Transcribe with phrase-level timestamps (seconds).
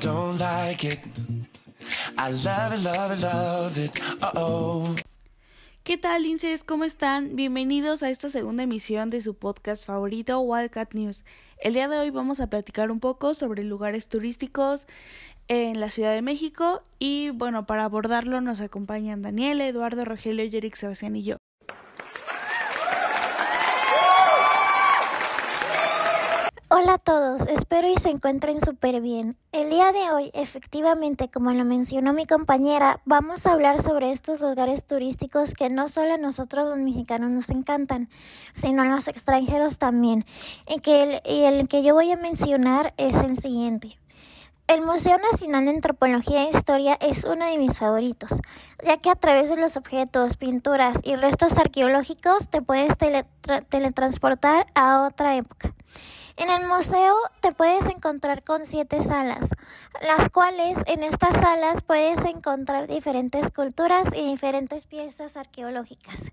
[0.00, 0.98] don't like it.
[2.16, 4.00] I love it, love love it.
[4.22, 4.94] Uh oh.
[5.84, 6.64] ¿Qué tal, linces?
[6.64, 7.36] ¿Cómo están?
[7.36, 11.22] Bienvenidos a esta segunda emisión de su podcast favorito, Wildcat News.
[11.58, 14.86] El día de hoy vamos a platicar un poco sobre lugares turísticos
[15.48, 20.76] en la Ciudad de México y bueno, para abordarlo nos acompañan Daniel, Eduardo, Rogelio, Yerick,
[20.76, 21.39] Sebastián y yo.
[26.72, 29.36] Hola a todos, espero y se encuentren súper bien.
[29.50, 34.40] El día de hoy, efectivamente, como lo mencionó mi compañera, vamos a hablar sobre estos
[34.40, 38.08] lugares turísticos que no solo a nosotros los mexicanos nos encantan,
[38.52, 40.24] sino a los extranjeros también.
[40.68, 43.99] Y, que y el que yo voy a mencionar es el siguiente.
[44.70, 48.40] El Museo Nacional de Antropología e Historia es uno de mis favoritos,
[48.86, 52.96] ya que a través de los objetos, pinturas y restos arqueológicos te puedes
[53.68, 55.74] teletransportar a otra época.
[56.36, 59.50] En el museo te puedes encontrar con siete salas,
[60.02, 66.30] las cuales en estas salas puedes encontrar diferentes culturas y diferentes piezas arqueológicas.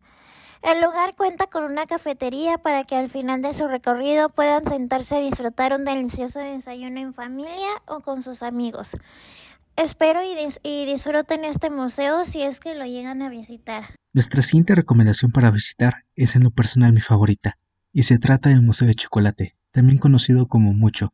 [0.63, 5.15] El lugar cuenta con una cafetería para que al final de su recorrido puedan sentarse
[5.15, 8.95] a disfrutar un delicioso desayuno en familia o con sus amigos.
[9.75, 13.95] Espero y, y, disfruten este museo si es que lo llegan a visitar.
[14.13, 17.57] Nuestra siguiente recomendación para visitar es en lo personal mi favorita,
[17.93, 21.13] y se trata del Museo de Chocolate también conocido como Mucho,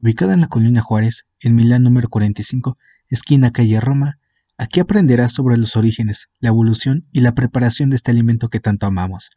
[0.00, 2.76] ubicada en la Colonia Juárez, en Milán número 45,
[3.08, 4.18] esquina calle Roma.
[4.62, 8.86] Aquí aprenderás sobre los orígenes, la evolución y la preparación de este alimento que tanto
[8.86, 9.30] amamos.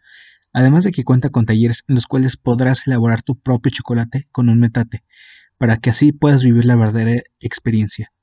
[0.54, 4.50] Además de que cuenta con talleres en los cuales podrás elaborar tu propio chocolate con
[4.50, 5.04] un metate,
[5.58, 8.14] para que así puedas vivir la verdadera experiencia.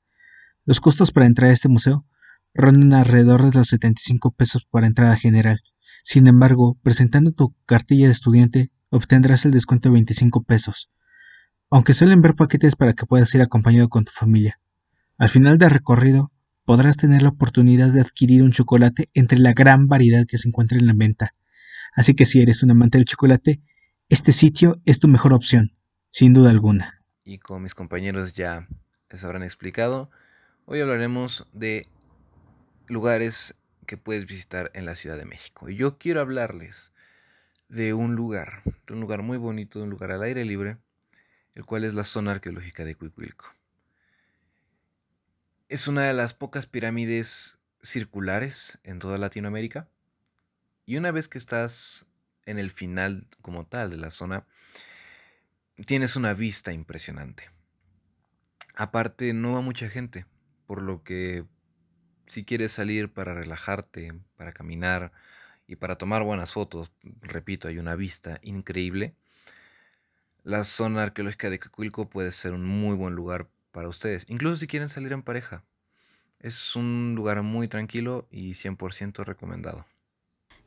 [0.63, 2.05] Los costos para entrar a este museo
[2.53, 5.59] rondan alrededor de los 75 pesos para entrada general.
[6.05, 10.89] Sin embargo, presentando tu cartilla de estudiante obtendrás el descuento de 25 pesos,
[11.69, 14.61] aunque suelen ver paquetes para que puedas ir acompañado con tu familia.
[15.17, 16.31] Al final del recorrido,
[16.65, 20.77] podrás tener la oportunidad de adquirir un chocolate entre la gran variedad que se encuentra
[20.77, 21.35] en la venta.
[21.93, 23.61] Así que si eres un amante del chocolate,
[24.09, 25.75] este sitio es tu mejor opción,
[26.07, 27.03] sin duda alguna.
[27.23, 28.67] Y como mis compañeros ya
[29.09, 30.09] les habrán explicado,
[30.65, 31.87] hoy hablaremos de
[32.87, 35.69] lugares que puedes visitar en la Ciudad de México.
[35.69, 36.91] Y yo quiero hablarles
[37.69, 40.77] de un lugar, de un lugar muy bonito, de un lugar al aire libre,
[41.55, 43.45] el cual es la zona arqueológica de Cuicuilco.
[45.73, 49.89] Es una de las pocas pirámides circulares en toda Latinoamérica.
[50.85, 52.05] Y una vez que estás
[52.45, 54.45] en el final como tal de la zona,
[55.87, 57.49] tienes una vista impresionante.
[58.75, 60.27] Aparte, no va mucha gente,
[60.67, 61.43] por lo que
[62.27, 65.11] si quieres salir para relajarte, para caminar,
[65.65, 69.15] y para tomar buenas fotos, repito, hay una vista increíble.
[70.43, 74.67] La zona arqueológica de Cacuilco puede ser un muy buen lugar para ustedes, incluso si
[74.67, 75.65] quieren salir en pareja.
[76.39, 79.85] Es un lugar muy tranquilo y 100% recomendado.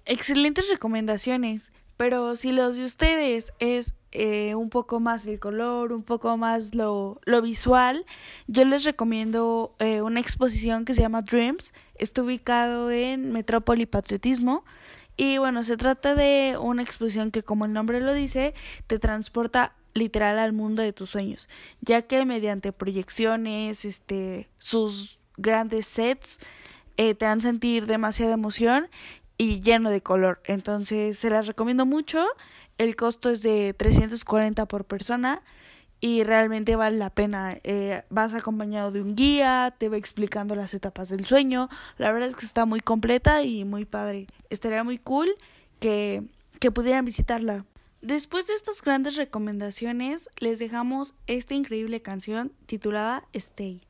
[0.04, 6.02] Excelentes recomendaciones, pero si los de ustedes es eh, un poco más el color, un
[6.02, 8.04] poco más lo, lo visual,
[8.46, 11.72] yo les recomiendo eh, una exposición que se llama Dreams.
[11.94, 14.64] Está ubicado en Metrópoli Patriotismo.
[15.16, 18.54] Y bueno, se trata de una exposición que, como el nombre lo dice,
[18.86, 21.48] te transporta literal al mundo de tus sueños,
[21.80, 26.38] ya que mediante proyecciones, este, sus grandes sets,
[26.96, 28.88] eh, te a sentir demasiada emoción
[29.38, 30.40] y lleno de color.
[30.46, 32.26] Entonces, se las recomiendo mucho.
[32.78, 35.42] El costo es de 340 por persona
[36.00, 37.56] y realmente vale la pena.
[37.64, 41.68] Eh, vas acompañado de un guía, te va explicando las etapas del sueño.
[41.98, 44.26] La verdad es que está muy completa y muy padre.
[44.50, 45.28] Estaría muy cool
[45.80, 46.22] que,
[46.60, 47.64] que pudieran visitarla.
[48.02, 53.82] Después de estas grandes recomendaciones, les dejamos esta increíble canción titulada Stay.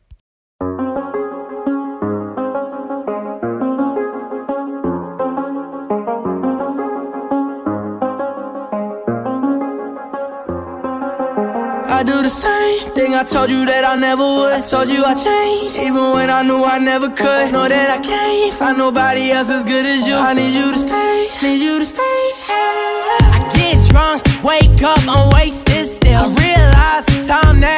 [11.89, 14.53] I do the same thing I told you that I never would.
[14.53, 17.53] I told you I changed, even when I knew I never could.
[17.53, 20.15] Know that I can't find nobody else as good as you.
[20.15, 22.03] I need you to stay, need you to stay.
[22.03, 22.86] I
[23.55, 26.25] get drunk, wake up, I'm wasted still.
[26.25, 27.76] I realize the time that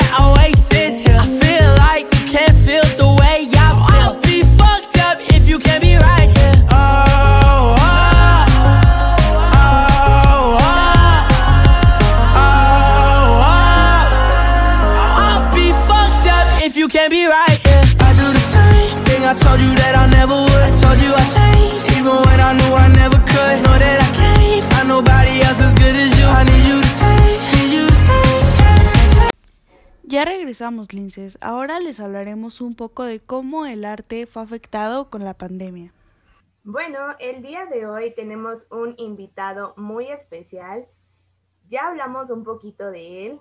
[30.18, 31.38] Ya regresamos, Linces.
[31.40, 35.92] Ahora les hablaremos un poco de cómo el arte fue afectado con la pandemia.
[36.64, 40.88] Bueno, el día de hoy tenemos un invitado muy especial.
[41.68, 43.40] Ya hablamos un poquito de él,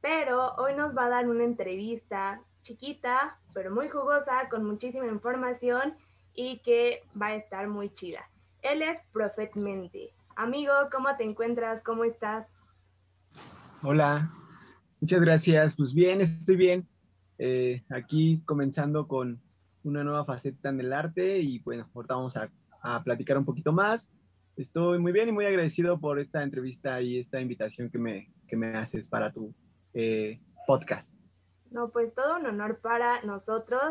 [0.00, 5.94] pero hoy nos va a dar una entrevista chiquita, pero muy jugosa, con muchísima información
[6.32, 8.30] y que va a estar muy chida.
[8.62, 10.14] Él es Prophet Mente.
[10.36, 11.82] Amigo, ¿cómo te encuentras?
[11.82, 12.46] ¿Cómo estás?
[13.82, 14.30] Hola,
[15.00, 15.76] muchas gracias.
[15.76, 16.88] Pues bien, estoy bien.
[17.38, 19.40] Eh, aquí comenzando con
[19.84, 22.50] una nueva faceta en el arte y bueno, ahorita vamos a,
[23.04, 24.08] platicar un poquito más.
[24.56, 28.56] Estoy muy bien y muy agradecido por esta entrevista y esta invitación que me, que
[28.56, 29.54] me haces para tu
[29.94, 31.08] eh, podcast.
[31.70, 33.82] No, pues todo un honor para nosotros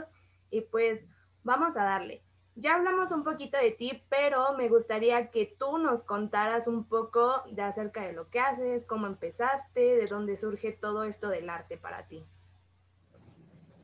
[0.50, 1.02] y pues
[1.44, 2.24] vamos a darle.
[2.60, 7.44] Ya hablamos un poquito de ti, pero me gustaría que tú nos contaras un poco
[7.52, 11.78] de acerca de lo que haces, cómo empezaste, de dónde surge todo esto del arte
[11.78, 12.24] para ti.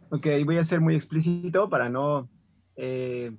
[0.10, 2.28] Ok, voy a ser muy explícito para no
[2.76, 3.38] eh,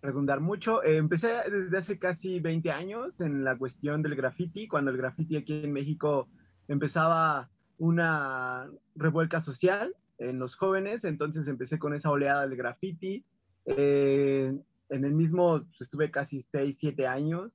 [0.00, 0.84] redundar mucho.
[0.84, 5.36] Eh, empecé desde hace casi 20 años en la cuestión del graffiti, cuando el graffiti
[5.36, 6.28] aquí en México
[6.68, 13.24] empezaba una revuelca social en los jóvenes, entonces empecé con esa oleada del graffiti.
[13.64, 14.56] Eh,
[14.88, 17.50] en el mismo pues, estuve casi 6, 7 años.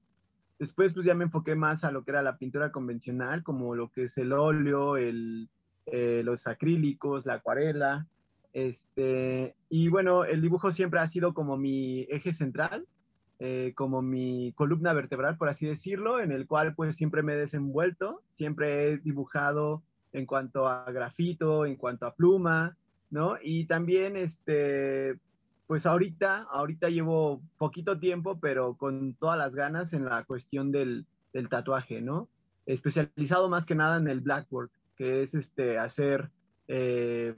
[0.60, 3.92] Después pues ya me enfoqué más a lo que era la pintura convencional, como lo
[3.92, 5.50] que es el óleo, el,
[5.86, 8.08] los acrílicos, la acuarela.
[8.54, 12.86] Este, y bueno, el dibujo siempre ha sido como mi eje central,
[13.40, 17.38] eh, como mi columna vertebral, por así decirlo, en el cual pues siempre me he
[17.38, 19.82] desenvuelto, siempre he dibujado
[20.14, 22.78] en cuanto a grafito, en cuanto a pluma,
[23.10, 23.38] ¿no?
[23.42, 25.18] Y también, este,
[25.74, 31.08] pues ahorita, ahorita llevo poquito tiempo, pero con todas las ganas en la cuestión del,
[31.50, 32.30] tatuaje, ¿no?
[32.68, 36.30] Especializado más que nada en el blackboard, que es este, hacer
[36.68, 37.34] eh,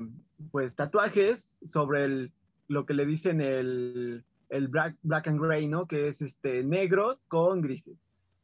[0.51, 2.31] pues tatuajes sobre el,
[2.67, 5.87] lo que le dicen el, el black, black, and gray, ¿no?
[5.87, 7.97] Que es este, negros con grises.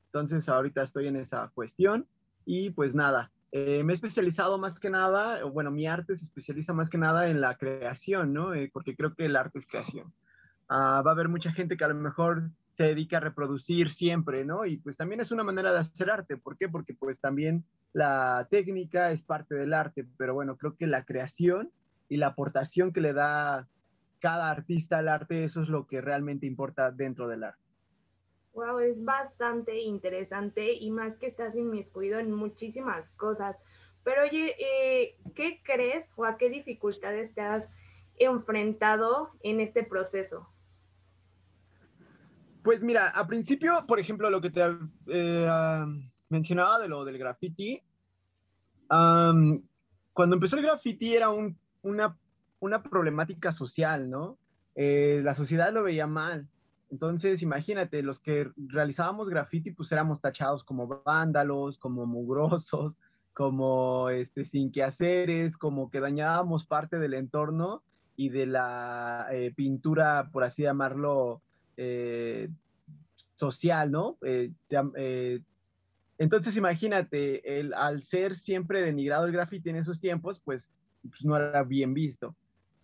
[0.05, 2.07] Entonces ahorita estoy en esa cuestión
[2.45, 6.74] y pues nada, eh, me he especializado más que nada, bueno, mi arte se especializa
[6.74, 8.53] más que nada en la creación, ¿no?
[8.53, 10.13] Eh, porque creo que el arte es creación.
[10.69, 14.45] Ah, va a haber mucha gente que a lo mejor se dedica a reproducir siempre,
[14.45, 14.65] ¿no?
[14.65, 16.38] Y pues también es una manera de hacer arte.
[16.38, 16.69] ¿Por qué?
[16.69, 21.71] Porque pues también la técnica es parte del arte, pero bueno, creo que la creación
[22.07, 23.68] y la aportación que le da
[24.19, 27.59] cada artista al arte, eso es lo que realmente importa dentro del arte.
[28.53, 33.56] Wow, es bastante interesante y más que estás inmiscuido en muchísimas cosas.
[34.03, 37.69] Pero oye, eh, ¿qué crees o a qué dificultades te has
[38.18, 40.50] enfrentado en este proceso?
[42.63, 44.62] Pues mira, a principio, por ejemplo, lo que te
[45.07, 45.88] eh, ah,
[46.30, 47.81] mencionaba de lo del graffiti,
[48.88, 52.18] cuando empezó el graffiti era una,
[52.59, 54.38] una, problemática social, ¿no?
[54.75, 56.48] Eh, la sociedad lo veía mal.
[56.91, 62.97] Entonces, imagínate, los que realizábamos graffiti, pues éramos tachados como vándalos, como mugrosos,
[63.33, 67.81] como este, sin quehaceres, como que dañábamos parte del entorno
[68.17, 71.41] y de la eh, pintura, por así llamarlo,
[71.77, 72.49] eh,
[73.38, 74.17] social, ¿no?
[74.23, 74.51] Eh,
[76.17, 80.67] entonces, imagínate, el, al ser siempre denigrado el graffiti en esos tiempos, pues,
[81.01, 82.36] pues no era bien visto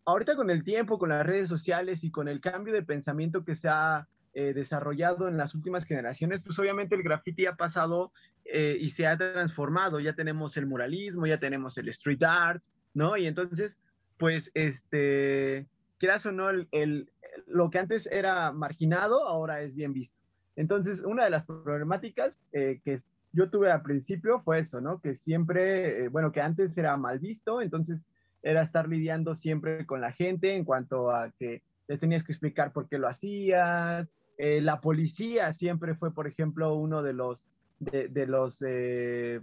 [0.08, 3.56] ahorita con el tiempo, con las redes sociales y con el cambio de pensamiento que
[3.56, 8.14] se ha eh, desarrollado en las últimas generaciones, pues obviamente el graffiti ha pasado
[8.46, 10.00] eh, y se ha transformado.
[10.00, 13.18] Ya tenemos el muralismo, ya tenemos el street art, ¿no?
[13.18, 13.78] Y entonces,
[14.18, 17.12] pues, este, quieras o no, el,
[17.46, 20.16] lo que antes era marginado, ahora es bien visto.
[20.56, 23.02] Entonces, una de las problemáticas eh, que
[23.34, 25.02] yo tuve al principio fue eso, ¿no?
[25.02, 28.06] Que siempre, bueno, que antes era mal visto, entonces
[28.42, 32.72] era estar lidiando siempre con la gente en cuanto a que les tenías que explicar
[32.74, 34.10] por qué lo hacías.
[34.38, 37.44] Eh, la policía siempre fue, por ejemplo, uno de los,
[37.80, 39.42] de, los, eh,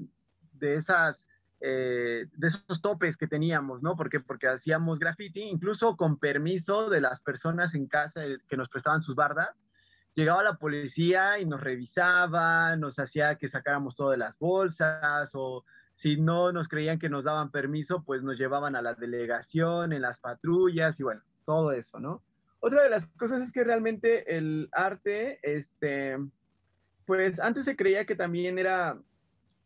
[0.52, 1.26] de esas,
[1.60, 3.96] eh, de esos topes que teníamos, ¿no?
[3.96, 9.02] Porque, porque hacíamos graffiti, incluso con permiso de las personas en casa que nos prestaban
[9.02, 9.50] sus bardas.
[10.14, 15.64] Llegaba la policía y nos revisaba, nos hacía que sacáramos todo de las bolsas o
[15.96, 20.02] si no nos creían que nos daban permiso, pues nos llevaban a la delegación, en
[20.02, 22.22] las patrullas y bueno, todo eso, ¿no?
[22.60, 26.16] Otra de las cosas es que realmente el arte, este,
[27.06, 28.98] pues antes se creía que también era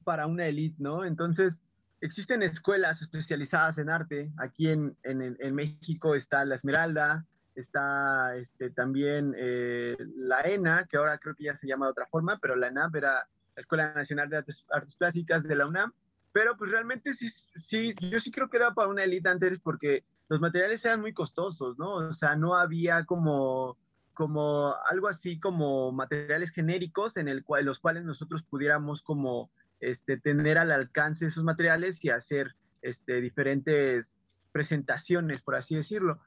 [0.05, 1.05] para una élite, ¿no?
[1.05, 1.59] Entonces,
[2.01, 4.31] existen escuelas especializadas en arte.
[4.39, 11.19] Aquí en, en, México está la Esmeralda, está este, también eh, la ENA, que ahora
[11.19, 13.13] creo que ya se llama de otra forma, pero la ENAP era
[13.57, 15.93] la Escuela Nacional de Artes, Artes Plásticas de la UNAM,
[16.33, 20.05] pero pues realmente sí, sí, yo sí creo que era para una élite antes porque
[20.29, 21.95] los materiales eran muy costosos, ¿no?
[21.95, 23.79] O sea, no había como,
[24.13, 30.19] como algo así como materiales genéricos en el cual, los cuales nosotros pudiéramos como este,
[30.19, 34.09] tener al alcance esos materiales y hacer este, diferentes
[34.53, 36.21] presentaciones, por así decirlo.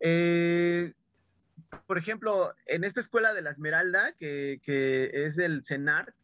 [0.00, 0.94] Eh,
[1.86, 6.14] por ejemplo, en esta escuela de la Esmeralda, que, que es del CENAR,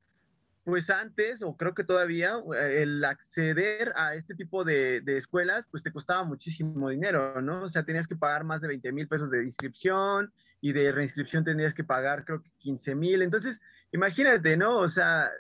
[0.65, 5.83] pues antes, o creo que todavía, el acceder a este tipo de, de, escuelas, pues
[5.83, 7.65] te costaba muchísimo dinero, ¿no?
[7.65, 11.45] O sea, tenías que pagar más de 20 mil pesos de inscripción y de reinscripción
[11.45, 13.21] tenías que pagar, creo que 15 mil.
[13.21, 13.61] Entonces,
[13.93, 14.79] imagínate, ¿no?
[14.79, 15.31] O sea,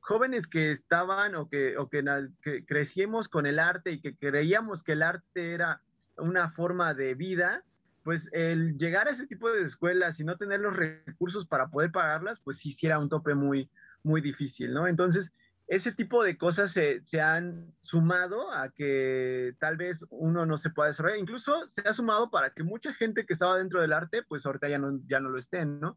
[0.00, 2.02] jóvenes que estaban o que, o que,
[2.42, 5.82] que crecimos con el arte y que creíamos que el arte era
[6.16, 7.62] una forma de vida,
[8.02, 11.92] pues el llegar a ese tipo de escuelas y no tener los recursos para poder
[11.92, 13.68] pagarlas, pues sí, sí era un tope muy,
[14.02, 14.86] muy difícil, ¿no?
[14.86, 15.32] Entonces,
[15.66, 20.70] ese tipo de cosas se, se, han sumado a que tal vez uno no se
[20.70, 21.18] pueda desarrollar.
[21.18, 24.68] Incluso se ha sumado para que mucha gente que estaba dentro del arte, pues ahorita
[24.68, 25.96] ya no, ya no lo estén, ¿no?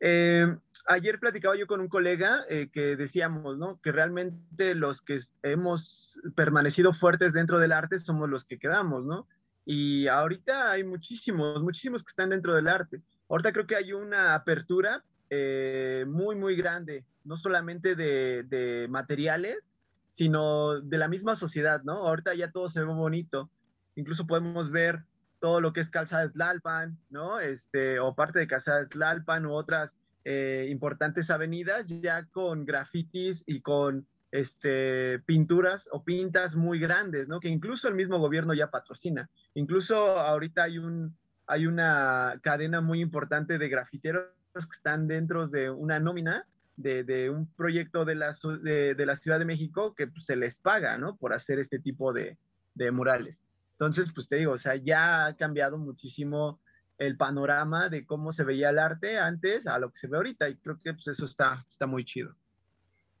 [0.00, 0.46] Eh,
[0.86, 3.80] ayer platicaba yo con un colega eh, que decíamos, ¿no?
[3.80, 9.28] Que realmente los que hemos permanecido fuertes dentro del arte somos los que quedamos, ¿no?
[9.64, 13.00] Y ahorita hay muchísimos, muchísimos que están dentro del arte.
[13.28, 15.04] Ahorita creo que hay una apertura
[15.36, 19.58] eh, muy, muy grande no solamente de, materiales,
[20.10, 22.06] sino de la misma sociedad, ¿no?
[22.06, 23.50] Ahorita ya todo se ve bonito.
[23.96, 25.04] Incluso podemos ver
[25.40, 27.40] todo lo que es Calzada Tlalpan, ¿no?
[27.40, 33.60] Este, o parte de Calzada Tlalpan u otras eh, importantes avenidas ya con grafitis y
[33.60, 37.40] con este, pinturas o pintas muy grandes, ¿no?
[37.40, 39.28] Que incluso el mismo gobierno ya patrocina.
[39.54, 45.70] Incluso ahorita hay, un, hay una cadena muy importante de grafiteros que están dentro de
[45.70, 46.46] una nómina
[46.76, 48.32] de, un proyecto de la,
[48.62, 51.16] de, la, Ciudad de México que pues, se les paga, ¿no?
[51.16, 52.36] Por hacer este tipo de,
[52.92, 53.40] murales.
[53.72, 56.60] Entonces, pues te digo, o sea, ya ha cambiado muchísimo
[56.98, 60.48] el panorama de cómo se veía el arte antes a lo que se ve ahorita
[60.48, 62.34] y creo que pues, eso está, está muy chido.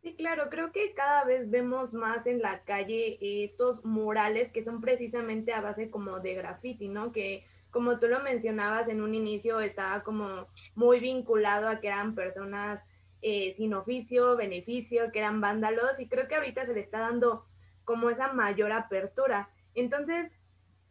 [0.02, 4.80] Sí, claro, creo que cada vez vemos más en la calle estos murales que son
[4.80, 7.10] precisamente a base como de graffiti, ¿no?
[7.10, 12.14] Que como tú lo mencionabas en un inicio, estaba como muy vinculado a que eran
[12.14, 12.84] personas
[13.20, 17.44] eh, sin oficio, beneficio, que eran vándalos, y creo que ahorita se le está dando
[17.84, 19.50] como esa mayor apertura.
[19.74, 20.30] Entonces,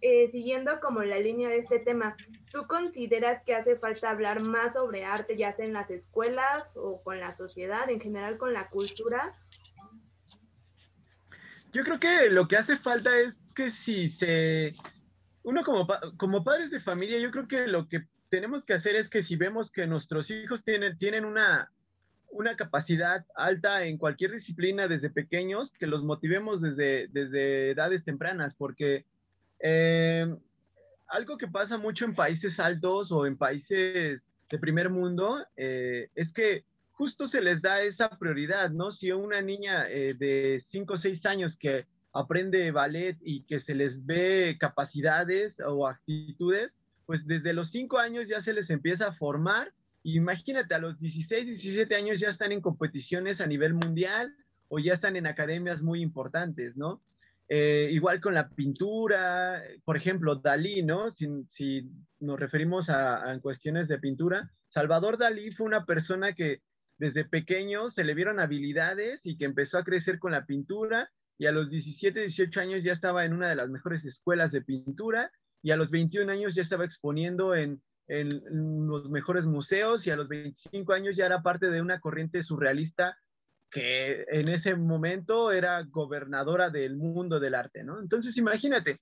[0.02, 2.18] eh, siguiendo como la línea de este tema,
[2.52, 7.02] ¿tú consideras que hace falta hablar más sobre arte, ya sea en las escuelas o
[7.02, 9.34] con la sociedad, en general con la cultura?
[11.72, 14.75] Yo creo que lo que hace falta es que si se...
[15.43, 19.09] Uno como, como padres de familia, yo creo que lo que tenemos que hacer es
[19.09, 21.71] que si vemos que nuestros hijos tienen, tienen una,
[22.31, 28.55] una capacidad alta en cualquier disciplina desde pequeños, que los motivemos desde, desde edades tempranas,
[28.55, 29.05] porque
[29.59, 30.35] eh,
[31.07, 36.33] algo que pasa mucho en países altos o en países de primer mundo eh, es
[36.33, 38.91] que justo se les da esa prioridad, ¿no?
[38.91, 43.75] Si una niña eh, de 5 o 6 años que aprende ballet y que se
[43.75, 49.13] les ve capacidades o actitudes, pues desde los 5 años ya se les empieza a
[49.13, 54.36] formar Imagínate, a los 16, 17 años ya están en competiciones a nivel mundial
[54.67, 57.01] o ya están en academias muy importantes, ¿no?
[57.48, 61.13] Eh, igual con la pintura, por ejemplo, Dalí, ¿no?
[61.50, 61.89] Si,
[62.20, 66.62] nos referimos a, cuestiones de pintura, Salvador Dalí fue una persona que
[66.98, 71.46] desde pequeño se le vieron habilidades y que empezó a crecer con la pintura y
[71.46, 75.32] a los 17, 18 años ya estaba en una de las mejores escuelas de pintura
[75.62, 78.30] y a los 21 años ya estaba exponiendo en, en,
[78.88, 83.18] los mejores museos y a los 25 años ya era parte de una corriente surrealista
[83.72, 88.00] que en ese momento era gobernadora del mundo del arte, ¿no?
[88.00, 89.00] Entonces imagínate,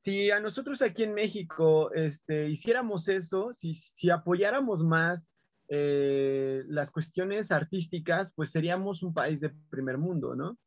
[0.00, 5.28] si a nosotros aquí en México este, hiciéramos eso, si, si apoyáramos más
[5.68, 10.58] eh, las cuestiones artísticas, pues seríamos un país de primer mundo, ¿no?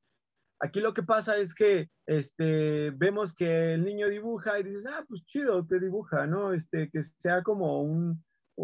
[0.60, 5.06] Aquí lo que pasa es que este, vemos que el niño dibuja y dices, ah,
[5.08, 6.54] pues chido que dibuja, ¿no?
[6.54, 8.24] Este, que sea como un,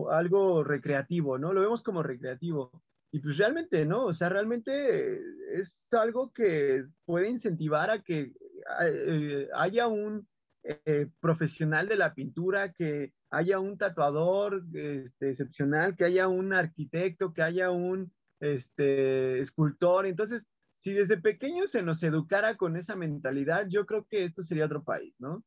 [0.10, 1.54] algo recreativo, ¿no?
[1.54, 2.72] Lo vemos como recreativo.
[3.12, 4.06] Y pues realmente, ¿no?
[4.06, 5.22] O sea, realmente
[5.54, 8.34] es algo que puede incentivar a que
[8.82, 10.28] eh, haya un
[10.64, 17.34] eh, profesional de la pintura, que haya un tatuador este, excepcional, que haya un arquitecto,
[17.34, 20.08] que haya un este, escultor.
[20.08, 20.48] Entonces,
[20.84, 24.84] si desde pequeños se nos educara con esa mentalidad, yo creo que esto sería otro
[24.84, 25.42] país, ¿no?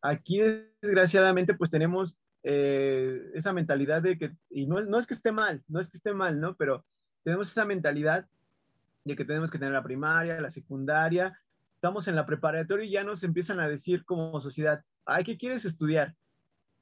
[0.00, 0.40] Aquí,
[0.80, 5.64] desgraciadamente, pues tenemos eh, esa mentalidad de que, y no, no es que esté mal,
[5.66, 6.54] no es que esté mal, ¿no?
[6.54, 6.84] Pero
[7.24, 8.28] tenemos esa mentalidad
[9.04, 11.36] de que tenemos que tener la primaria, la secundaria,
[11.74, 15.64] estamos en la preparatoria y ya nos empiezan a decir como sociedad, ay, ¿qué quieres
[15.64, 16.14] estudiar?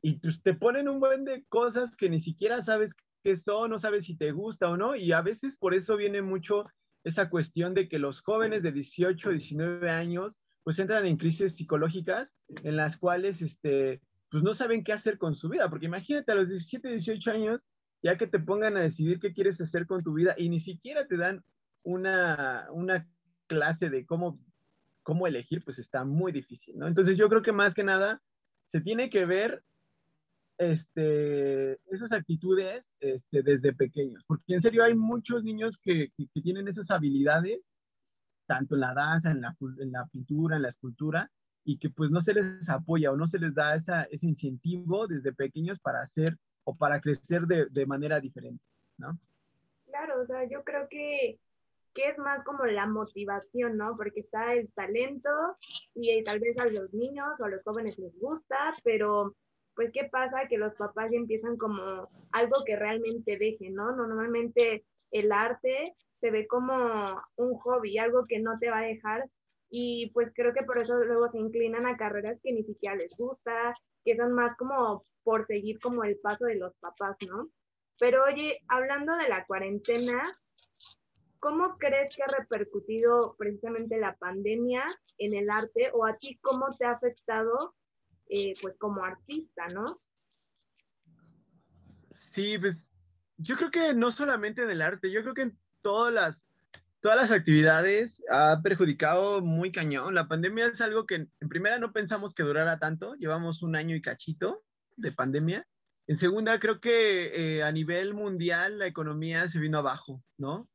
[0.02, 2.92] Y pues te ponen un buen de cosas que ni siquiera sabes
[3.23, 6.20] qué son, no sabes si te gusta o no, y a veces por eso viene
[6.20, 6.66] mucho
[7.04, 12.34] esa cuestión de que los jóvenes de 18, 19 años pues entran en crisis psicológicas
[12.62, 16.34] en las cuales este, pues no saben qué hacer con su vida, porque imagínate a
[16.34, 17.62] los 17, 18 años,
[18.02, 21.06] ya que te pongan a decidir qué quieres hacer con tu vida y ni siquiera
[21.06, 21.44] te dan
[21.82, 23.06] una, una
[23.46, 24.40] clase de cómo,
[25.02, 26.88] cómo elegir, pues está muy difícil, ¿no?
[26.88, 28.23] Entonces yo creo que más que nada
[28.66, 29.62] se tiene que ver
[30.58, 36.68] este, esas actitudes este, desde pequeños, porque en serio hay muchos niños que, que, tienen
[36.68, 37.73] esas habilidades,
[38.46, 41.30] tanto en la danza, en la, en la pintura, en la escultura,
[41.64, 45.06] y que pues no se les apoya o no se les da esa, ese incentivo
[45.06, 48.62] desde pequeños para hacer o para crecer de, de manera diferente,
[48.99, 49.18] ¿no?
[49.87, 51.38] Claro, o sea, yo creo que,
[51.94, 53.96] que, es más como la motivación, ¿no?
[53.96, 55.30] Porque está el talento
[55.94, 59.34] y tal vez a los niños o a los jóvenes les gusta, pero
[59.75, 60.47] pues ¿qué pasa?
[60.49, 63.95] Que los papás empiezan como algo que realmente dejen, ¿no?
[63.95, 66.75] Normalmente el arte se ve como
[67.37, 69.28] un hobby, algo que no te va a dejar
[69.71, 73.14] y pues creo que por eso luego se inclinan a carreras que ni siquiera les
[73.16, 77.49] gusta, que son más como por seguir como el paso de los papás, ¿no?
[77.99, 80.23] Pero oye, hablando de la cuarentena,
[81.40, 84.85] ¿cómo crees que ha repercutido precisamente la pandemia
[85.19, 87.75] en el arte o a ti cómo te ha afectado
[88.28, 90.00] eh, pues como artista, ¿no?
[92.33, 92.90] Sí, pues
[93.37, 96.45] yo creo que no solamente en el arte, yo creo que en todas las
[97.04, 100.14] todas las actividades ha perjudicado muy cañón.
[100.14, 103.95] La pandemia es algo que en primera no pensamos que durara tanto, llevamos un año
[103.95, 104.64] y cachito
[104.97, 105.66] de pandemia.
[106.07, 110.66] En segunda, creo que eh, a nivel mundial la economía se vino abajo, ¿no?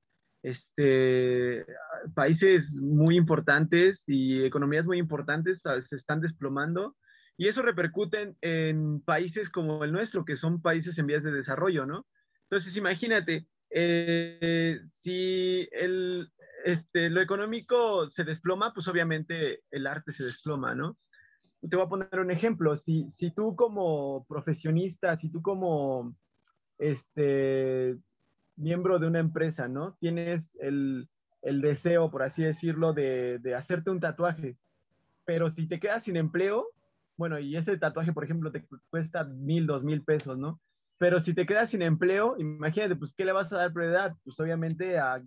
[0.44, 1.65] Este,
[2.13, 6.96] países muy importantes y economías muy importantes se están desplomando
[7.40, 11.32] y eso repercute en, en países como el nuestro, que son países en vías de
[11.32, 12.06] desarrollo, ¿no?
[12.44, 16.30] Entonces, imagínate, eh, si el,
[16.66, 20.98] este, lo económico se desploma, pues obviamente el arte se desploma, ¿no?
[21.62, 22.75] Te voy a poner un ejemplo.
[22.75, 26.14] Si, si tú como profesionista, si tú como
[26.78, 27.96] este,
[28.58, 29.96] miembro de una empresa, ¿no?
[30.02, 31.08] Tienes el,
[31.42, 34.58] el deseo, por así decirlo, de, de, hacerte un tatuaje,
[35.24, 36.68] pero si te quedas sin empleo,
[37.20, 40.62] bueno, y ese tatuaje, por ejemplo, te cuesta mil, dos mil pesos, ¿no?
[40.98, 44.16] Pero si te quedas sin empleo, imagínate, pues, ¿qué le vas a dar prioridad?
[44.24, 45.22] Pues obviamente a,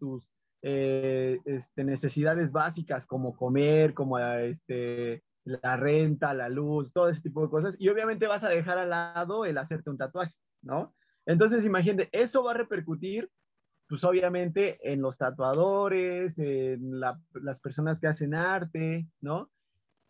[0.00, 7.20] tus eh, este, necesidades básicas como comer, como este, la renta, la luz, todo ese
[7.20, 7.76] tipo de cosas.
[7.78, 10.94] Y obviamente vas a dejar al lado el hacerte un tatuaje, ¿no?
[11.26, 13.30] Entonces, imagínate, eso va a repercutir,
[13.86, 19.50] pues obviamente, en los tatuadores, en la, las personas que hacen arte, ¿no?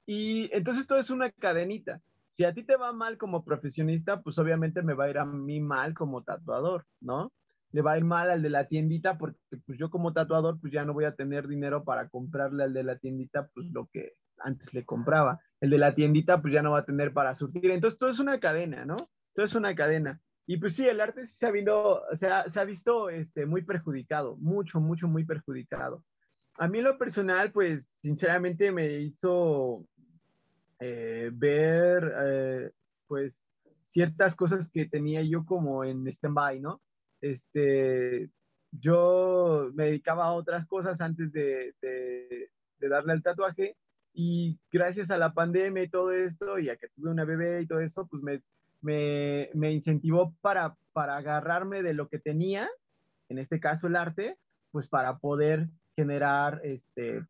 [0.07, 2.01] Y entonces todo es una cadenita
[2.35, 5.25] si a ti te va mal como profesionista, pues obviamente me va a ir a
[5.25, 7.33] mí mal como tatuador, ¿no?
[7.71, 10.73] Le va a ir mal al de la tiendita porque pues yo como tatuador pues
[10.73, 14.15] ya no voy a tener dinero para comprarle al de la tiendita pues lo que
[14.39, 15.41] antes le compraba.
[15.61, 17.71] El de la tiendita pues ya no va a tener para surtir.
[17.71, 19.09] Entonces todo es una cadena, ¿no?
[19.35, 20.21] Todo es una cadena.
[20.47, 23.63] Y pues sí, el arte se ha, visto, se ha, se ha visto este, muy
[23.63, 26.05] perjudicado, mucho, mucho, muy perjudicado.
[26.57, 29.87] A mí lo personal, pues sinceramente me hizo
[30.87, 32.71] eh, ver eh,
[33.07, 33.35] pues
[33.81, 36.83] ciertas cosas que tenía yo como en stand-by, ¿no?
[37.23, 38.29] Este,
[38.71, 42.51] yo me dedicaba a otras cosas antes de, de,
[42.87, 43.79] darle el tatuaje
[44.13, 47.67] y gracias a la pandemia y todo esto y a que tuve una bebé y
[47.67, 48.43] todo eso, pues me,
[48.83, 52.69] me, me incentivó para, para agarrarme de lo que tenía,
[53.31, 54.37] en este caso el arte,
[54.71, 57.25] pues para poder generar este,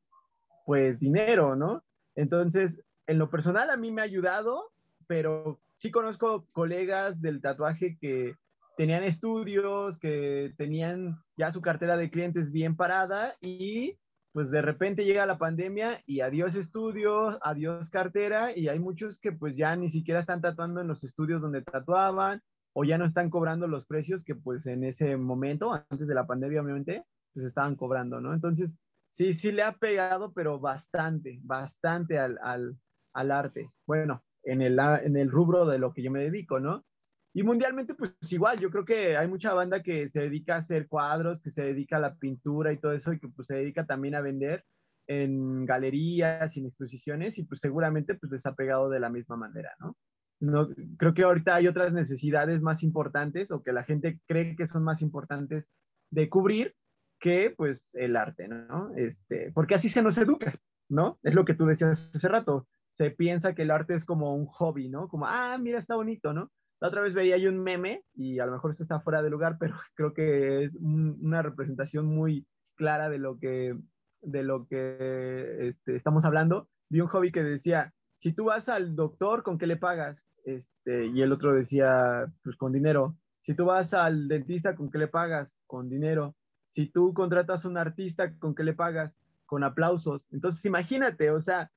[0.67, 1.85] pues dinero, ¿no?
[2.17, 4.71] Entonces, en lo personal a mí me ha ayudado,
[5.07, 8.37] pero sí conozco colegas del tatuaje que
[8.77, 13.99] tenían estudios, que tenían ya su cartera de clientes bien parada y
[14.33, 19.31] pues de repente llega la pandemia y adiós estudios, adiós cartera y hay muchos que
[19.31, 23.31] pues ya ni siquiera están tatuando en los estudios donde tatuaban o ya no están
[23.31, 27.77] cobrando los precios que pues en ese momento, antes de la pandemia obviamente, pues estaban
[27.77, 28.35] cobrando, ¿no?
[28.35, 28.77] Entonces,
[29.13, 32.77] sí, sí le ha pegado, pero bastante, bastante al, al,
[33.15, 33.71] al arte.
[33.87, 36.85] Bueno, en el, en el rubro de lo que yo me dedico, ¿no?
[37.33, 40.87] Y mundialmente, pues igual, yo creo que hay mucha banda que se dedica a hacer
[40.87, 43.87] cuadros, que se dedica a la pintura y todo eso, y que pues se dedica
[43.87, 44.65] también a vender
[45.07, 49.71] en galerías en exposiciones, y pues seguramente pues les ha pegado de la misma manera,
[49.81, 49.97] ¿no?
[50.41, 54.67] no creo que ahorita hay otras necesidades más importantes o que la gente cree que
[54.67, 55.69] son más importantes
[56.11, 56.75] de cubrir
[57.21, 58.95] que pues el arte, ¿no?
[58.97, 60.55] Este, porque así se nos educa,
[60.89, 61.19] ¿no?
[61.23, 62.69] Es lo que tú decías hace rato.
[62.95, 65.09] Se piensa que el arte es como un hobby, ¿no?
[65.09, 66.51] Como, ah, mira, está bonito, ¿no?
[66.81, 69.31] La otra vez veía ahí un meme, y a lo mejor esto está fuera de
[69.31, 73.77] lugar, pero creo que es una representación muy clara de lo que,
[74.21, 76.69] de lo que este, estamos hablando.
[76.91, 80.25] Vi un hobby que decía, si tú vas al doctor, ¿con qué le pagas?
[80.45, 83.17] Este, y el otro decía, pues con dinero.
[83.43, 85.55] Si tú vas al dentista, ¿con qué le pagas?
[85.67, 86.35] Con dinero.
[86.75, 89.15] Si tú contratas a un artista, ¿con qué le pagas?
[89.47, 90.27] Con aplausos.
[90.33, 91.71] Entonces, imagínate, o sea,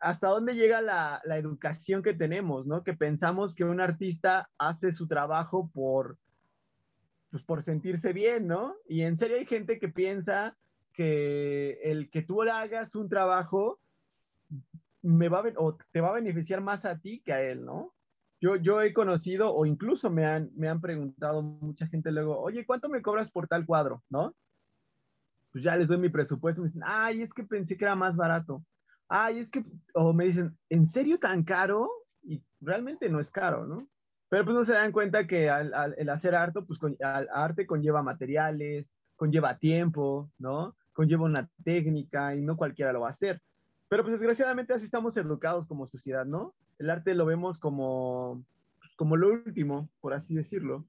[0.00, 2.84] hasta dónde llega la, educación que tenemos, ¿no?
[2.84, 6.18] Que pensamos que un artista hace su trabajo por,
[7.30, 8.76] pues, por sentirse bien, ¿no?
[8.88, 10.56] Y en serio hay gente que piensa
[10.92, 13.78] que el que tú le hagas un trabajo
[15.02, 17.92] me va a, o te va a beneficiar más a ti que a él, ¿no?
[18.40, 22.64] Yo, yo he conocido o incluso me han, me han preguntado mucha gente luego, oye,
[22.64, 24.04] ¿cuánto me cobras por tal cuadro?
[24.08, 24.32] ¿No?
[25.50, 28.16] Pues ya les doy mi presupuesto, me dicen, ay, es que pensé que era más
[28.16, 28.62] barato
[29.08, 31.90] ay, es que, o me dicen, ¿en serio tan caro?
[32.22, 33.88] Y realmente no es caro, ¿no?
[34.28, 37.66] Pero pues no se dan cuenta que al, el hacer arte, pues con, al, arte
[37.66, 40.76] conlleva materiales, conlleva tiempo, ¿no?
[40.92, 43.40] Conlleva una técnica y no cualquiera lo va a hacer.
[43.88, 46.54] Pero pues desgraciadamente así estamos educados como sociedad, ¿no?
[46.78, 48.44] El arte lo vemos como,
[48.78, 50.84] pues, como lo último, por así decirlo.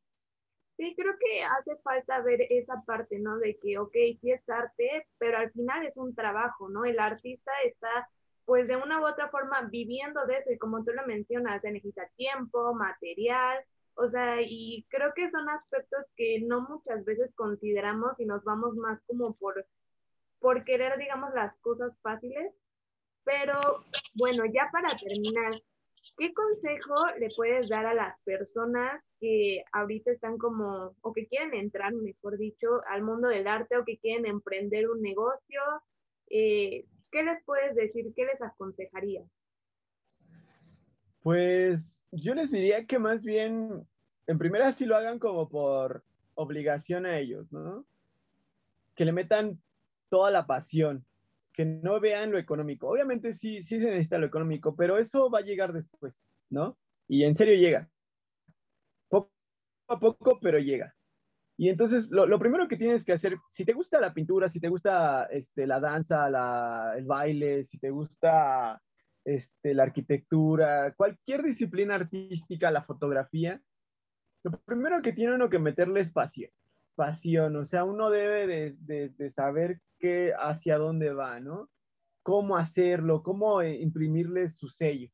[0.80, 3.38] Sí, creo que hace falta ver esa parte, ¿no?
[3.38, 6.86] De que, ok, sí es arte, pero al final es un trabajo, ¿no?
[6.86, 8.10] El artista está,
[8.46, 11.74] pues, de una u otra forma viviendo de eso y como tú lo mencionas, se
[11.74, 13.62] necesita tiempo, material,
[13.96, 18.74] o sea, y creo que son aspectos que no muchas veces consideramos y nos vamos
[18.78, 19.66] más como por,
[20.40, 22.54] por querer, digamos, las cosas fáciles.
[23.26, 23.60] Pero
[24.14, 25.62] bueno, ya para terminar,
[26.18, 31.54] ¿qué consejo le puedes dar a las personas que ahorita están como, o que quieren
[31.54, 35.62] entrar, mejor dicho, al mundo del arte o que quieren emprender un negocio,
[36.30, 38.14] eh, ¿qué les puedes decir?
[38.16, 39.24] ¿Qué les aconsejaría?
[41.22, 43.86] Pues yo les diría que más bien,
[44.28, 46.04] en primera sí lo hagan como por
[46.36, 47.86] obligación a ellos, ¿no?
[48.96, 49.62] Que le metan
[50.10, 51.06] toda la pasión,
[51.60, 52.88] que no vean lo económico.
[52.88, 56.14] Obviamente sí, sí se necesita lo económico, pero eso va a llegar después,
[56.50, 56.78] ¿no?
[57.06, 57.90] Y en serio llega
[59.90, 60.96] a poco, pero llega.
[61.58, 64.70] Y entonces, lo, primero que tienes que hacer, si te gusta la pintura, si te
[64.70, 66.28] gusta este, la danza,
[66.96, 68.82] el baile, si te gusta
[69.26, 73.62] este, la arquitectura, cualquier disciplina artística, la fotografía,
[74.44, 76.14] lo primero que tiene uno que meterle es.
[77.00, 81.70] Pasión, o sea, uno debe de, saber qué, hacia dónde va, ¿no?
[82.24, 85.10] Cómo hacerlo, cómo eh, imprimirle su sello.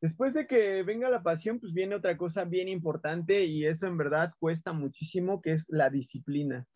[0.00, 3.96] Después de que venga la pasión, pues viene otra cosa bien importante y eso en
[3.96, 6.68] verdad cuesta muchísimo, que es la disciplina.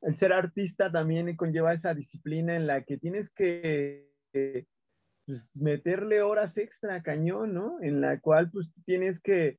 [0.00, 4.12] El ser artista también conlleva esa disciplina en la que tienes que
[5.26, 7.82] pues, meterle horas extra cañón, ¿no?
[7.82, 9.58] En la cual pues tienes que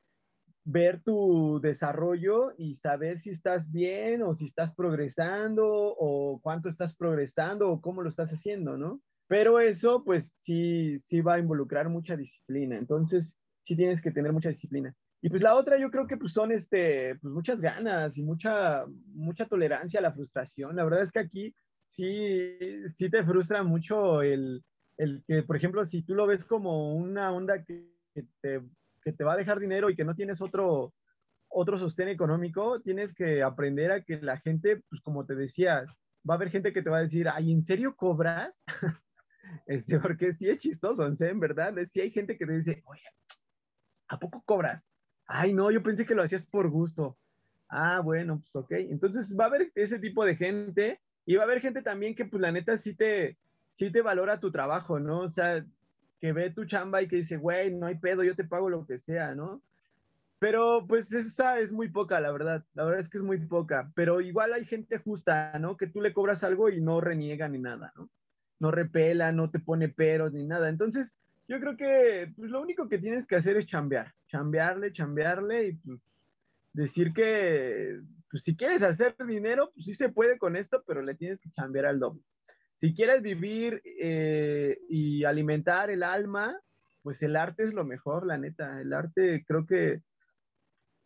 [0.69, 6.93] ver tu desarrollo y saber si estás bien o si estás progresando o cuánto estás
[6.93, 9.01] progresando o cómo lo estás haciendo, ¿no?
[9.29, 12.77] Pero eso, pues sí, sí va a involucrar mucha disciplina.
[12.77, 14.93] Entonces, sí tienes que tener mucha disciplina.
[15.21, 18.85] Y pues la otra, yo creo que pues son este, pues muchas ganas y mucha,
[19.13, 20.75] mucha tolerancia a la frustración.
[20.75, 21.55] La verdad es que aquí
[21.91, 22.57] sí,
[22.97, 24.65] sí te frustra mucho el,
[24.97, 27.87] el que, por ejemplo, si tú lo ves como una onda que,
[28.41, 28.61] te,
[29.07, 30.93] que te va a dejar dinero y que no tienes otro,
[31.47, 35.85] otro sostén económico, tienes que aprender a que la gente, pues como te decía,
[36.29, 38.53] va a haber gente que te va a decir, ay, ¿en serio cobras?
[39.65, 41.73] Este, porque sí es chistoso, en verdad.
[41.93, 43.01] Sí hay gente que te dice, oye,
[44.09, 44.85] ¿a poco cobras?
[45.25, 47.17] Ay, no, yo pensé que lo hacías por gusto.
[47.69, 48.71] Ah, bueno, pues ok.
[48.71, 52.25] Entonces va a haber ese tipo de gente y va a haber gente también que,
[52.25, 53.37] pues la neta, sí te,
[53.77, 55.21] sí te valora tu trabajo, ¿no?
[55.21, 55.65] O sea,
[56.19, 58.85] que ve tu chamba y que dice, güey, no hay pedo, yo te pago lo
[58.85, 59.61] que sea, ¿no?
[60.39, 62.63] Pero pues esa es muy poca, la verdad.
[62.75, 63.91] La verdad es que es muy poca.
[63.95, 65.77] Pero igual hay gente justa, ¿no?
[65.77, 68.09] Que tú le cobras algo y no reniega ni nada, ¿no?
[68.59, 70.69] no repela, no te pone peros ni nada.
[70.69, 71.13] Entonces,
[71.47, 75.73] yo creo que pues, lo único que tienes que hacer es chambear, chambearle, chambearle y
[75.73, 75.99] pues,
[76.73, 77.99] decir que
[78.29, 81.51] pues, si quieres hacer dinero, pues sí se puede con esto, pero le tienes que
[81.51, 82.21] chambear al doble.
[82.79, 86.59] Si quieres vivir eh, y alimentar el alma,
[87.01, 88.81] pues el arte es lo mejor, la neta.
[88.81, 90.01] El arte creo que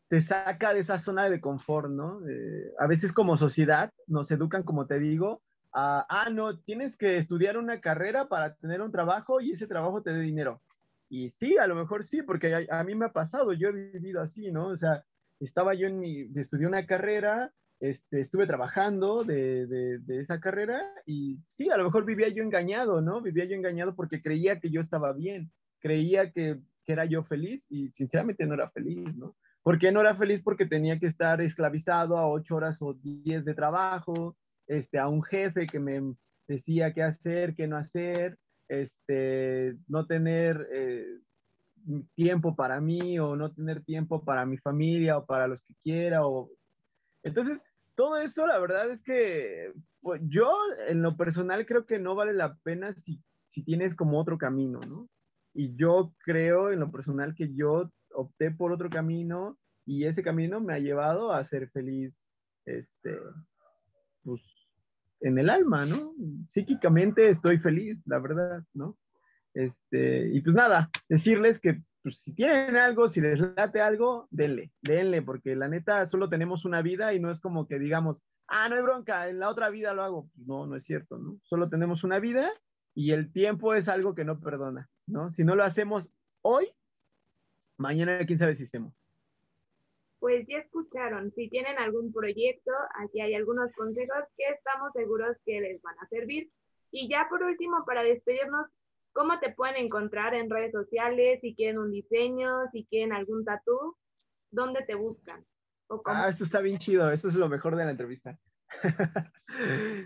[0.10, 2.20] te saca de esa zona de confort, ¿no?
[2.28, 5.42] Eh, a veces como sociedad nos educan, como te digo,
[5.74, 10.12] ah, no, tienes que estudiar una carrera para tener un trabajo y ese trabajo te
[10.12, 10.62] dé dinero.
[11.10, 14.22] Y sí, a lo mejor sí, porque a, mí me ha pasado, yo he vivido
[14.22, 14.68] así, ¿no?
[14.68, 15.04] O sea,
[15.40, 17.52] estaba yo en mi, estudié una carrera
[17.82, 23.02] este, estuve trabajando de, de, esa carrera y sí, a lo mejor vivía yo engañado,
[23.02, 23.22] ¿no?
[23.22, 27.66] Vivía yo engañado porque creía que yo estaba bien, creía que, que era yo feliz
[27.70, 29.36] y sinceramente no era feliz, ¿no?
[29.64, 30.44] ¿Por qué no era feliz?
[30.44, 35.24] Porque tenía que estar esclavizado a ocho horas o diez de trabajo, este, a un
[35.24, 36.16] jefe que me
[36.48, 41.18] decía qué hacer, qué no hacer, este, no tener eh,
[42.14, 46.28] tiempo para mí o no tener tiempo para mi familia o para los que quiera.
[46.28, 46.52] O...
[47.24, 47.60] Entonces,
[47.96, 50.52] todo eso, la verdad es que pues, yo
[50.88, 54.80] en lo personal creo que no vale la pena si, si tienes como otro camino,
[54.82, 55.10] ¿no?
[55.54, 60.60] Y yo creo en lo personal que yo opté por otro camino y ese camino
[60.60, 62.16] me ha llevado a ser feliz,
[62.66, 63.18] este,
[64.24, 64.42] pues,
[65.22, 66.14] en el alma, ¿no?
[66.50, 68.98] Psíquicamente estoy feliz, la verdad, ¿no?
[69.54, 74.72] Este, y pues nada, decirles que pues, si tienen algo, si les late algo, denle,
[74.82, 78.68] denle, porque la neta solo tenemos una vida y no es como que digamos, ah,
[78.70, 80.30] no hay bronca, en la otra vida lo hago.
[80.36, 81.40] No, no es cierto, ¿no?
[81.44, 82.52] Solo tenemos una vida
[82.94, 85.32] y el tiempo es algo que no perdona, ¿no?
[85.32, 86.10] Si no lo hacemos
[86.42, 86.68] hoy,
[87.78, 88.94] mañana quién sabe si estemos.
[90.20, 95.60] Pues ya escucharon, si tienen algún proyecto, aquí hay algunos consejos que estamos seguros que
[95.62, 96.52] les van a servir.
[96.92, 98.68] Y ya por último, para despedirnos,
[99.14, 101.40] ¿Cómo te pueden encontrar en redes sociales?
[101.42, 103.96] Si quieren un diseño, si quieren algún tatú,
[104.52, 105.46] ¿dónde te buscan?
[106.06, 108.38] ah, esto está bien chido, esto es lo mejor de la entrevista.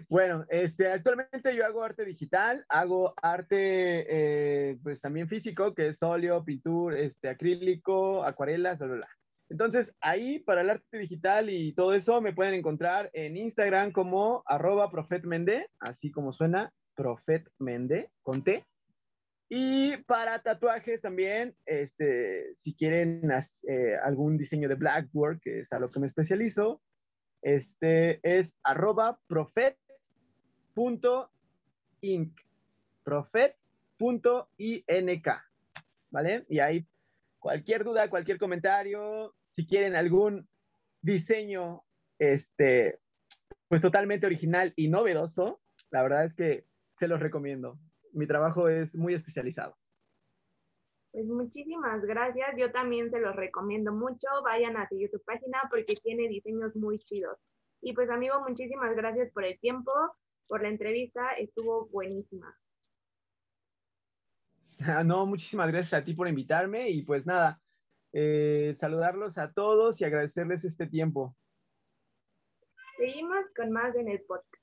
[0.09, 6.01] bueno, este, actualmente yo hago arte digital, hago arte eh, pues también físico, que es
[6.01, 9.09] óleo, pintura, este, acrílico, acuarelas, bla, bla, bla.
[9.49, 14.41] Entonces, ahí para el arte digital y todo eso me pueden encontrar en Instagram como
[14.47, 18.65] arroba profetmende, así como suena, profetmende, con T.
[19.47, 23.29] Y para tatuajes también, este, si quieren
[23.67, 26.81] eh, algún diseño de Blackboard, que es a lo que me especializo,
[27.41, 29.77] este es arroba profet.inc.
[33.03, 34.47] Profet.ink.
[36.09, 36.45] ¿Vale?
[36.49, 36.87] Y ahí
[37.39, 40.47] cualquier duda, cualquier comentario, si quieren algún
[41.03, 41.83] diseño,
[42.17, 42.99] este,
[43.67, 46.65] pues totalmente original y novedoso, la verdad es que
[46.97, 47.77] se los recomiendo
[48.15, 49.75] mi trabajo es muy especializado.
[51.11, 52.55] Pues muchísimas gracias.
[52.57, 54.27] Yo también se los recomiendo mucho.
[54.43, 57.37] Vayan a seguir su página porque tiene diseños muy chidos.
[57.81, 59.91] Y pues amigo, muchísimas gracias por el tiempo,
[60.47, 61.31] por la entrevista.
[61.37, 62.57] Estuvo buenísima.
[64.87, 67.61] Ah, no, muchísimas gracias a ti por invitarme y pues nada,
[68.11, 71.33] eh, saludarlos a todos y agradecerles este tiempo.
[72.97, 74.54] Seguimos con más en el podcast.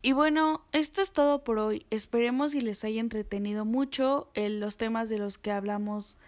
[0.00, 1.84] Y bueno, esto es todo por hoy.
[1.90, 6.18] Esperemos y les haya entretenido mucho en los temas de los que hablamos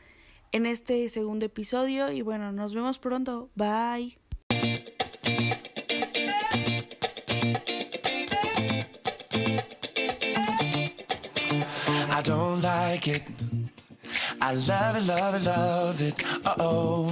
[0.50, 2.10] en este segundo episodio.
[2.10, 3.48] Y bueno, nos vemos pronto.
[3.54, 4.18] Bye.
[12.12, 13.22] I don't like it.
[14.42, 16.24] I love it, love it, love it.
[16.44, 17.10] Uh oh.